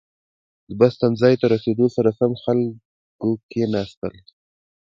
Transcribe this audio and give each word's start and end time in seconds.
•د 0.67 0.69
بس 0.79 0.93
تمځي 1.01 1.33
ته 1.41 1.45
رسېدو 1.53 1.85
سره 1.95 2.09
سم، 2.19 2.31
خلکو 2.43 3.29
کښېناستل. 3.49 4.13